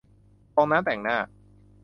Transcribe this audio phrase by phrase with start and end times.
[0.53, 1.17] ฟองน้ำแต่งหน้า